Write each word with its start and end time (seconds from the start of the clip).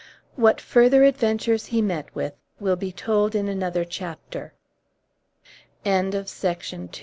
What 0.35 0.59
further 0.59 1.03
adventures 1.03 1.65
he 1.67 1.79
met 1.79 2.07
with 2.15 2.33
will 2.59 2.75
be 2.75 2.91
told 2.91 3.35
in 3.35 3.47
another 3.47 3.85
chapter. 3.85 4.53
THE 5.83 6.23
SIEGE 6.25 6.73
OF 6.73 6.75
ALBRA 6.75 6.89